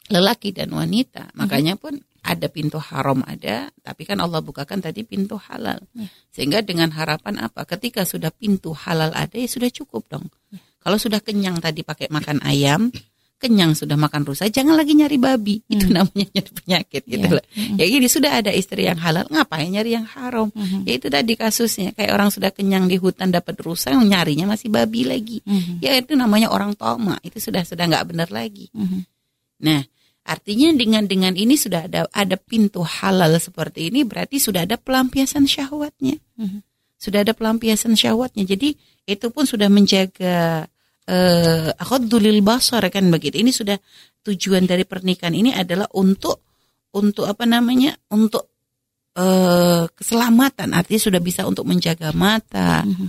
[0.08, 5.34] lelaki dan wanita makanya pun ada pintu haram ada tapi kan Allah bukakan tadi pintu
[5.42, 6.06] halal Ya.
[6.30, 10.30] sehingga dengan harapan apa ketika sudah pintu halal ada ya sudah cukup dong.
[10.82, 12.90] Kalau sudah kenyang tadi pakai makan ayam
[13.42, 16.06] kenyang sudah makan rusa jangan lagi nyari babi itu Hmm.
[16.06, 17.34] namanya nyari penyakit gitu Ya.
[17.34, 17.44] loh.
[17.74, 20.54] Ya gini sudah ada istri yang halal, ngapain nyari yang haram?
[20.54, 20.86] Mhm.
[20.86, 24.70] Ya itu tadi kasusnya, kayak orang sudah kenyang di hutan dapat rusa, yang nyarinya masih
[24.70, 25.42] babi lagi.
[25.42, 25.82] Mhm.
[25.82, 28.70] Ya itu namanya orang toma, itu sudah sudah nggak benar lagi.
[28.70, 29.02] Mhm.
[29.66, 29.82] Nah,
[30.22, 35.50] artinya dengan dengan ini sudah ada ada pintu halal seperti ini, berarti sudah ada pelampiasan
[35.50, 36.62] syahwatnya, Mhm.
[36.94, 38.46] sudah ada pelampiasan syahwatnya.
[38.46, 40.70] Jadi itu pun sudah menjaga
[41.08, 43.42] eh akhaddulil basar kan begitu.
[43.42, 43.76] Ini sudah
[44.22, 46.42] tujuan dari pernikahan ini adalah untuk
[46.94, 47.96] untuk apa namanya?
[48.14, 48.48] Untuk
[49.18, 50.72] eh keselamatan.
[50.72, 53.08] Artinya sudah bisa untuk menjaga mata, Mhm.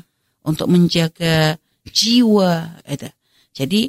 [0.49, 1.55] untuk menjaga
[1.87, 3.09] jiwa gitu.
[3.53, 3.81] Jadi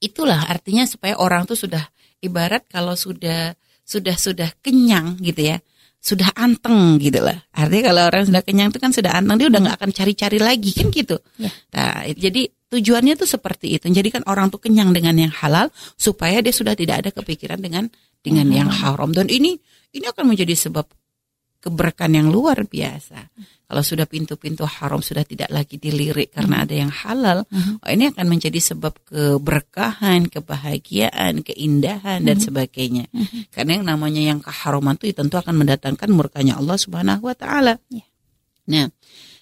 [0.00, 1.84] itulah artinya supaya orang tuh sudah
[2.24, 3.52] ibarat kalau sudah
[3.84, 5.58] sudah sudah kenyang gitu ya
[6.00, 7.36] sudah anteng gitu lah.
[7.52, 10.72] Artinya kalau orang sudah kenyang itu kan sudah anteng dia udah nggak akan cari-cari lagi
[10.72, 11.16] kan gitu.
[11.36, 11.50] Ya.
[11.76, 13.84] nah jadi tujuannya tuh seperti itu.
[13.92, 15.68] Jadi kan orang tuh kenyang dengan yang halal
[16.00, 19.10] supaya dia sudah tidak ada kepikiran dengan dengan Yang yang haram.
[19.12, 19.60] Dan ini
[19.92, 20.86] ini akan menjadi sebab
[21.60, 23.28] keberkahan yang luar biasa
[23.70, 27.78] kalau sudah pintu-pintu haram sudah tidak lagi dilirik karena ada yang halal Mhm.
[27.86, 33.06] Oh, ini akan menjadi sebab keberkahan, kebahagiaan, keindahan dan sebagainya.
[33.14, 33.54] Mhm.
[33.54, 37.78] Karena yang namanya yang keharuman itu tentu akan mendatangkan murkanya Allah Subhanahu wa taala.
[37.94, 38.02] Ya.
[38.66, 38.86] Nah,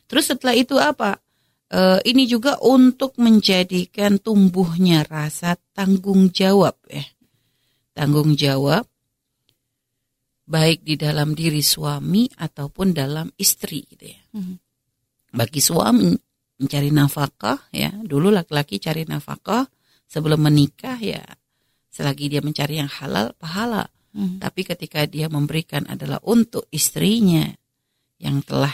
[0.05, 1.25] terus setelah itu apa?
[1.69, 7.05] Eh, ini juga untuk menjadikan tumbuhnya rasa tanggung jawab ya.
[7.97, 8.89] Tanggung jawab
[10.49, 14.55] baik di dalam diri suami ataupun dalam istri gitu ya Mhm.
[15.37, 16.17] bagi suami
[16.59, 19.69] mencari nafkah ya dulu laki-laki cari nafkah
[20.09, 21.21] sebelum menikah ya
[21.93, 24.41] selagi dia mencari yang halal pahala Mhm.
[24.41, 27.45] tapi ketika dia memberikan adalah untuk istrinya
[28.17, 28.73] yang telah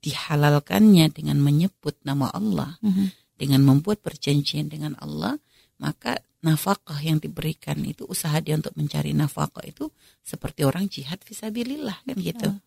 [0.00, 3.10] dihalalkannya dengan menyebut nama Allah Mhm.
[3.36, 5.36] dengan membuat perjanjian dengan Allah
[5.76, 9.90] maka nafkah yang diberikan itu usaha dia untuk mencari nafkah itu
[10.22, 12.48] seperti orang jihad visabilillah kan gitu.
[12.52, 12.58] Oh.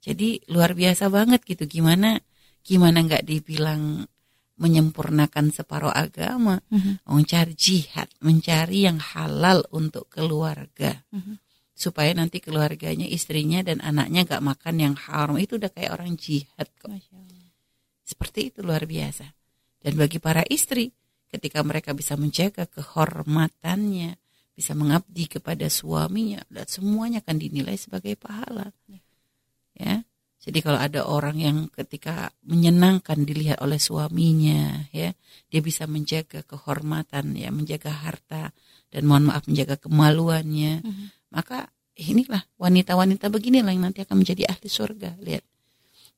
[0.00, 1.68] jadi luar biasa banget gitu.
[1.68, 2.16] Gimana
[2.64, 4.08] gimana nggak dibilang
[4.60, 6.60] menyempurnakan separuh agama?
[6.68, 7.04] Mhm.
[7.08, 11.04] mencari jihad mencari yang halal untuk keluarga.
[11.12, 11.40] Mhm.
[11.80, 15.40] supaya nanti keluarganya istrinya dan anaknya nggak makan yang haram.
[15.40, 16.92] Itu udah kayak orang jihad kok.
[18.04, 19.24] Seperti itu luar biasa.
[19.80, 20.92] Dan bagi para istri
[21.30, 24.18] ketika mereka bisa menjaga kehormatannya
[24.54, 28.74] bisa mengabdi kepada suaminya dan semuanya akan dinilai sebagai pahala
[29.78, 30.04] ya
[30.40, 35.12] Jadi kalau ada orang yang ketika menyenangkan dilihat oleh suaminya, ya,
[35.52, 38.48] dia bisa menjaga kehormatan, ya, menjaga harta
[38.88, 41.06] dan mohon maaf menjaga kemaluannya, mm-hmm.
[41.36, 45.20] maka inilah wanita-wanita beginilah yang nanti akan menjadi ahli surga.
[45.20, 45.44] Lihat.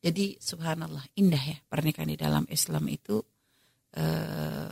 [0.06, 3.18] Jadi subhanallah indah ya pernikahan di dalam Islam itu.
[3.92, 4.70] Uh,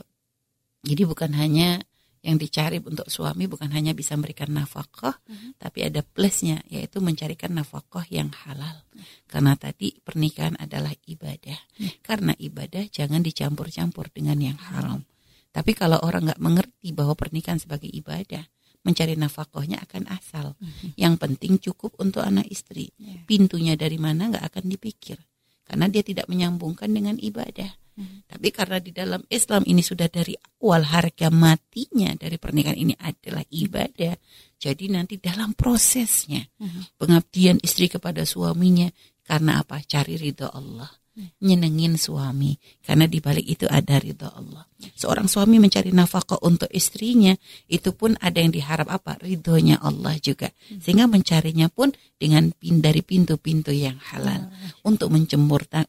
[0.81, 1.81] jadi bukan hanya
[2.21, 5.57] yang dicari untuk suami bukan hanya bisa memberikan nafkah, uh-huh.
[5.57, 8.85] tapi ada plusnya yaitu mencarikan nafkah yang halal.
[9.25, 11.57] Karena tadi pernikahan adalah ibadah.
[11.57, 11.89] Uh-huh.
[12.05, 15.01] Karena ibadah jangan dicampur-campur dengan yang haram.
[15.49, 18.45] Tapi kalau orang nggak mengerti bahwa pernikahan sebagai ibadah,
[18.85, 20.53] mencari nafkahnya akan asal.
[20.61, 20.93] Uh-huh.
[20.93, 22.93] Yang penting cukup untuk anak istri.
[23.01, 23.25] Yeah.
[23.25, 25.17] Pintunya dari mana nggak akan dipikir.
[25.65, 27.80] Karena dia tidak menyambungkan dengan ibadah.
[27.95, 28.23] Hmm.
[28.23, 33.43] Tapi karena di dalam Islam ini sudah dari awal harga matinya dari pernikahan ini adalah
[33.51, 34.15] ibadah.
[34.61, 36.95] Jadi nanti dalam prosesnya hmm.
[37.01, 38.87] pengabdian istri kepada suaminya
[39.25, 39.83] karena apa?
[39.83, 40.87] Cari ridho Allah.
[41.11, 41.27] Hmm.
[41.43, 42.55] Nyenengin suami
[42.87, 44.63] karena di balik itu ada ridho Allah.
[44.95, 47.35] Seorang suami mencari nafkah untuk istrinya
[47.67, 49.19] itu pun ada yang diharap apa?
[49.19, 50.47] Ridhonya Allah juga.
[50.79, 54.47] Sehingga mencarinya pun dengan dari pintu-pintu yang halal
[54.87, 55.11] untuk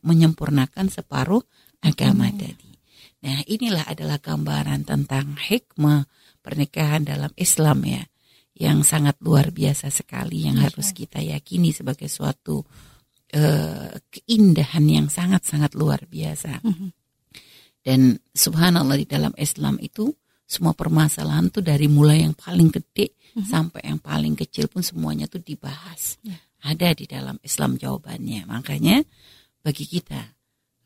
[0.02, 1.46] menyempurnakan separuh
[1.82, 2.38] agama hmm.
[2.38, 2.70] tadi.
[3.22, 6.06] Nah, inilah adalah gambaran tentang hikmah
[6.42, 8.02] pernikahan dalam Islam ya,
[8.58, 12.62] yang sangat luar biasa sekali yang harus kita yakini sebagai suatu
[13.34, 16.62] uh, keindahan yang sangat-sangat luar biasa.
[16.62, 16.90] Hmm.
[17.82, 20.10] Dan subhanallah di dalam Islam itu
[20.46, 23.46] semua permasalahan tuh dari mulai yang paling gede hmm.
[23.46, 26.20] sampai yang paling kecil pun semuanya tuh dibahas.
[26.22, 26.42] Yeah.
[26.62, 28.46] Ada di dalam Islam jawabannya.
[28.46, 29.02] Makanya
[29.64, 30.41] bagi kita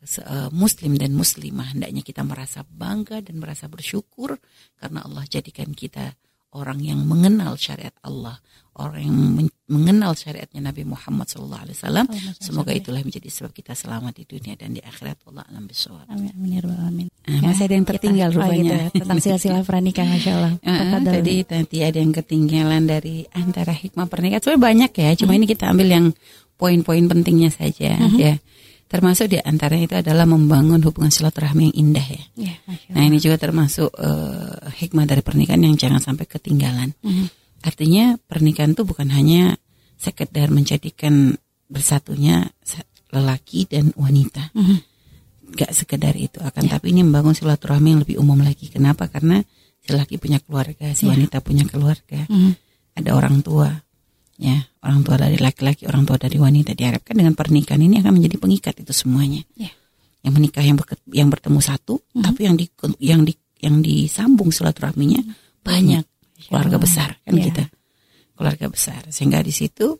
[0.06, 4.38] Eh, muslim dan muslimah hendaknya kita merasa bangga dan merasa bersyukur
[4.78, 6.14] karena Allah jadikan kita
[6.54, 8.38] orang yang mengenal syariat Allah,
[8.78, 9.18] orang yang
[9.66, 11.74] mengenal syariatnya Nabi Muhammad SAW.
[12.38, 15.26] Semoga itulah menjadi sebab kita selamat di dunia dan di akhirat.
[15.26, 16.06] Allah alam bisawab.
[16.06, 17.06] Amin amin ya amin.
[17.26, 20.54] Ah, masih ada yang tertinggal kita, rupanya oh, gitu, tentang silsilah pernikahan, masya Allah.
[20.86, 24.38] Uh, tadi nanti ada yang ketinggalan dari antara hikmah pernikahan.
[24.38, 25.38] Sebenarnya banyak ya, cuma hmm.
[25.42, 26.06] ini kita ambil yang
[26.54, 28.16] poin-poin pentingnya saja hmm.
[28.16, 28.34] ya.
[28.86, 32.22] Termasuk di antaranya itu adalah membangun hubungan silaturahmi yang indah ya.
[32.38, 32.54] ya
[32.94, 36.94] nah ini juga termasuk uh, hikmah dari pernikahan yang jangan sampai ketinggalan.
[37.02, 37.26] Mm.
[37.66, 39.58] Artinya pernikahan itu bukan hanya
[39.98, 41.34] sekedar menjadikan
[41.66, 42.46] bersatunya
[43.10, 44.54] lelaki dan wanita.
[44.54, 44.78] Mm.
[45.58, 46.78] Gak sekedar itu akan ya.
[46.78, 48.70] tapi ini membangun silaturahmi yang lebih umum lagi.
[48.70, 49.10] Kenapa?
[49.10, 49.42] Karena
[49.82, 51.14] si laki punya keluarga, si ya.
[51.14, 52.22] wanita punya keluarga.
[52.30, 52.54] Mm.
[53.02, 53.66] Ada orang tua,
[54.36, 58.36] ya orang tua dari laki-laki orang tua dari wanita diharapkan dengan pernikahan ini akan menjadi
[58.36, 59.72] pengikat itu semuanya yeah.
[60.20, 62.22] yang menikah yang ber, yang bertemu satu mm-hmm.
[62.22, 62.66] tapi yang di
[63.00, 65.64] yang di yang disambung silaturahminya mm-hmm.
[65.64, 66.04] banyak
[66.52, 67.44] keluarga besar kan yeah.
[67.48, 67.64] kita
[68.36, 69.96] keluarga besar sehingga di situ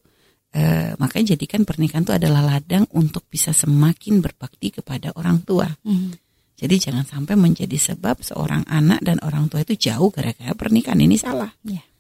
[0.53, 6.13] eh, makanya jadikan pernikahan itu adalah ladang untuk bisa semakin berbakti kepada orang tua mm-hmm.
[6.61, 11.17] jadi jangan sampai menjadi sebab seorang anak dan orang tua itu jauh gara-gara pernikahan ini
[11.17, 11.96] salah yeah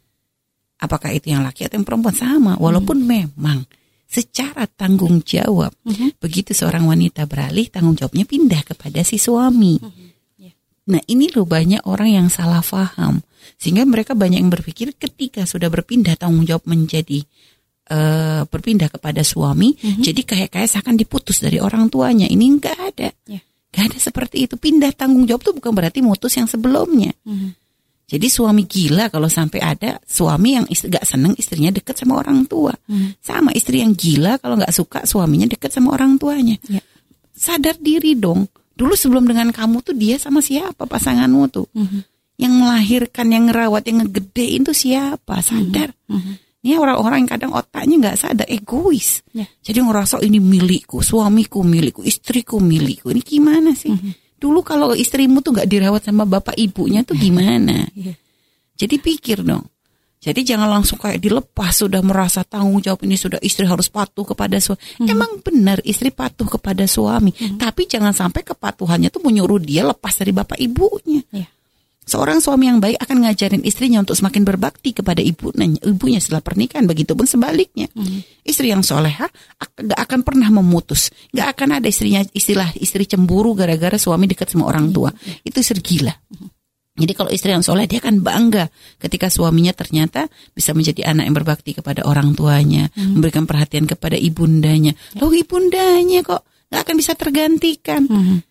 [0.76, 3.08] apakah itu yang laki atau yang perempuan sama walaupun hmm.
[3.08, 3.58] memang
[4.06, 6.20] secara tanggung jawab hmm.
[6.20, 10.08] begitu seorang wanita beralih tanggung jawabnya pindah kepada si suami hmm.
[10.38, 10.54] yeah.
[10.86, 13.24] nah ini loh banyak orang yang salah paham
[13.56, 17.24] sehingga mereka banyak yang berpikir ketika sudah berpindah tanggung jawab menjadi
[17.90, 20.04] uh, berpindah kepada suami hmm.
[20.04, 23.42] jadi kayak kayak seakan diputus dari orang tuanya ini enggak ada yeah.
[23.76, 27.65] Gak ada seperti itu pindah tanggung jawab itu bukan berarti mutus yang sebelumnya hmm
[28.06, 32.46] jadi suami gila kalau sampai ada suami yang istri, gak seneng istrinya deket sama orang
[32.46, 32.70] tua.
[32.86, 33.18] Hmm.
[33.18, 36.54] Sama istri yang gila kalau gak suka suaminya deket sama orang tuanya.
[36.70, 36.78] Ya.
[37.34, 38.46] Sadar diri dong.
[38.78, 41.66] Dulu sebelum dengan kamu tuh dia sama siapa pasanganmu tuh?
[41.74, 42.06] Hmm.
[42.38, 45.42] Yang melahirkan, yang ngerawat, yang ngegedein tuh siapa?
[45.42, 45.90] Sadar.
[46.06, 46.22] Hmm.
[46.22, 46.34] Hmm.
[46.62, 49.26] Ini orang-orang yang kadang otaknya nggak sadar, egois.
[49.34, 49.50] Ya.
[49.66, 53.10] Jadi ngerasa ini milikku, suamiku milikku, istriku milikku.
[53.10, 53.90] Ini gimana sih?
[53.90, 57.88] Hmm Dulu kalau istrimu tuh nggak dirawat sama bapak ibunya tuh gimana?
[57.96, 58.14] Iya.
[58.76, 59.64] Jadi pikir dong.
[60.16, 64.58] Jadi jangan langsung kayak dilepas sudah merasa tanggung jawab ini sudah istri harus patuh kepada
[64.58, 64.80] suami.
[64.98, 65.06] Hmm.
[65.06, 67.60] Emang benar istri patuh kepada suami, hmm.
[67.60, 71.22] tapi jangan sampai kepatuhannya tuh menyuruh dia lepas dari bapak ibunya.
[71.30, 71.48] Yeah.
[72.06, 76.86] Seorang suami yang baik akan ngajarin istrinya untuk semakin berbakti kepada ibunya, ibunya setelah pernikahan.
[76.86, 78.46] Begitupun sebaliknya, hmm.
[78.46, 79.26] istri yang soleha
[79.58, 84.70] gak akan pernah memutus, gak akan ada istrinya istilah istri cemburu gara-gara suami dekat sama
[84.70, 85.10] orang tua.
[85.10, 85.42] Hmm.
[85.42, 86.14] Itu istri gila.
[86.14, 86.46] Hmm.
[86.94, 88.70] Jadi kalau istri yang soleh dia akan bangga
[89.02, 93.18] ketika suaminya ternyata bisa menjadi anak yang berbakti kepada orang tuanya, hmm.
[93.18, 94.94] memberikan perhatian kepada ibundanya.
[95.18, 98.06] Loh ibundanya kok gak akan bisa tergantikan.
[98.06, 98.46] Hmm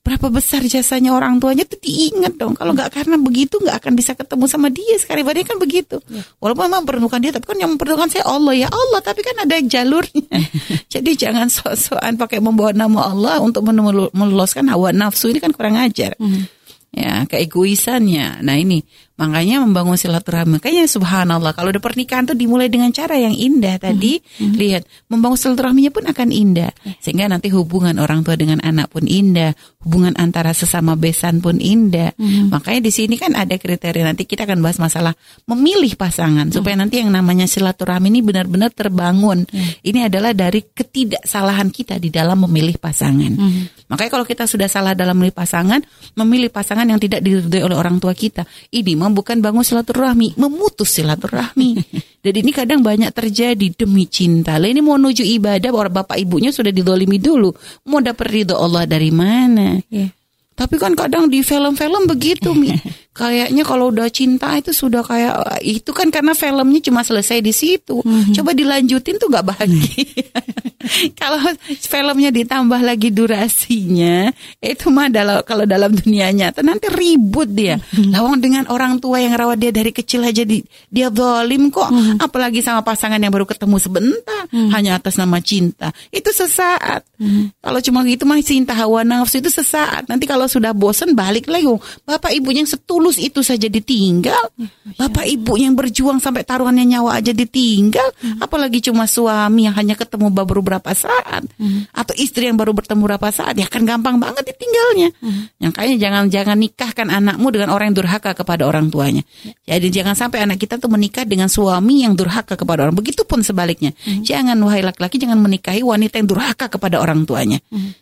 [0.00, 2.56] berapa besar jasanya orang tuanya itu diingat dong.
[2.56, 6.00] Kalau nggak karena begitu nggak akan bisa ketemu sama dia sekali badai kan begitu.
[6.08, 6.24] Ya.
[6.40, 9.00] Walaupun memang mempertemukan dia, tapi kan yang mempertemukan saya Allah ya Allah.
[9.04, 10.24] Tapi kan ada jalurnya.
[10.92, 16.16] Jadi jangan sok-sokan pakai membawa nama Allah untuk meloloskan hawa nafsu ini kan kurang ajar.
[16.16, 16.48] Hmm.
[16.90, 18.42] Ya keegoisannya.
[18.42, 18.82] Nah ini
[19.20, 20.56] Makanya membangun silaturahmi.
[20.56, 24.16] Makanya subhanallah kalau udah pernikahan tuh dimulai dengan cara yang indah tadi.
[24.16, 24.56] Mm-hmm.
[24.56, 26.72] Lihat, membangun silaturahminya pun akan indah.
[26.72, 26.96] Yeah.
[27.04, 29.52] Sehingga nanti hubungan orang tua dengan anak pun indah,
[29.84, 32.16] hubungan antara sesama besan pun indah.
[32.16, 32.48] Mm-hmm.
[32.48, 35.12] Makanya di sini kan ada kriteria nanti kita akan bahas masalah
[35.44, 36.56] memilih pasangan mm-hmm.
[36.56, 39.44] supaya nanti yang namanya silaturahmi ini benar-benar terbangun.
[39.52, 39.84] Yeah.
[39.84, 43.36] Ini adalah dari ketidaksalahan kita di dalam memilih pasangan.
[43.36, 43.79] Mm-hmm.
[43.90, 45.82] Makanya kalau kita sudah salah dalam memilih pasangan,
[46.14, 51.70] memilih pasangan yang tidak diridhoi oleh orang tua kita, ini bukan bangun silaturahmi, memutus silaturahmi.
[52.24, 54.62] Dan ini kadang banyak terjadi demi cinta.
[54.62, 57.50] Lah ini mau menuju ibadah, orang bapak ibunya sudah didolimi dulu.
[57.90, 59.82] Mau dapat ridho Allah dari mana?
[59.90, 60.14] Yeah.
[60.54, 62.76] Tapi kan kadang di film-film begitu, Mi.
[63.10, 67.98] Kayaknya kalau udah cinta itu sudah kayak itu kan karena filmnya cuma selesai di situ.
[68.06, 68.34] Mm-hmm.
[68.38, 70.30] Coba dilanjutin tuh gak bahagia.
[71.20, 74.30] kalau filmnya ditambah lagi durasinya,
[74.62, 77.82] itu mah dalam kalau dalam dunia nyata nanti ribut dia.
[77.82, 78.14] Mm-hmm.
[78.14, 82.22] Lawang dengan orang tua yang rawat dia dari kecil aja di, dia zalim kok, mm-hmm.
[82.22, 84.70] apalagi sama pasangan yang baru ketemu sebentar mm-hmm.
[84.70, 85.90] hanya atas nama cinta.
[86.14, 87.02] Itu sesaat.
[87.18, 87.58] Mm-hmm.
[87.58, 90.06] Kalau cuma gitu mah cinta hawa nafsu itu sesaat.
[90.06, 91.66] Nanti kalau sudah bosan balik lagi.
[92.06, 92.70] Bapak ibunya yang
[93.00, 94.52] setulus itu saja ditinggal.
[95.00, 98.12] Bapak ibu yang berjuang sampai taruhannya nyawa aja ditinggal.
[98.20, 98.44] Hmm.
[98.44, 101.48] Apalagi cuma suami yang hanya ketemu baru beberapa saat.
[101.56, 101.88] Hmm.
[101.96, 103.56] Atau istri yang baru bertemu beberapa saat.
[103.56, 105.08] Ya kan gampang banget ditinggalnya.
[105.16, 105.48] Hmm.
[105.56, 109.24] Yang kayaknya jangan-jangan nikahkan anakmu dengan orang yang durhaka kepada orang tuanya.
[109.64, 112.92] Jadi jangan sampai anak kita tuh menikah dengan suami yang durhaka kepada orang.
[112.92, 113.96] Begitupun sebaliknya.
[114.04, 117.56] Jangan wahai laki-laki jangan menikahi wanita yang durhaka kepada orang tuanya.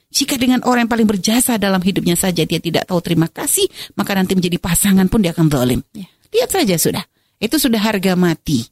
[0.09, 4.17] Jika dengan orang yang paling berjasa dalam hidupnya saja dia tidak tahu terima kasih, maka
[4.17, 5.81] nanti menjadi pasangan pun dia akan zalim.
[5.93, 6.09] Ya.
[6.33, 7.05] Lihat saja sudah.
[7.37, 8.65] Itu sudah harga mati.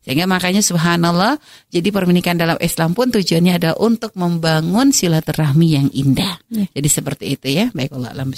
[0.00, 1.36] Sehingga makanya subhanallah,
[1.68, 6.40] jadi pernikahan dalam Islam pun tujuannya adalah untuk membangun silaturahmi yang indah.
[6.48, 6.66] Ya.
[6.72, 7.68] Jadi seperti itu ya.
[7.70, 8.32] Baik Allah alam